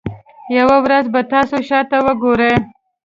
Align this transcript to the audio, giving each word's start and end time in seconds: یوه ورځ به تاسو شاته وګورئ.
یوه 0.57 0.77
ورځ 0.85 1.05
به 1.13 1.21
تاسو 1.33 1.57
شاته 1.69 1.97
وګورئ. 2.05 2.53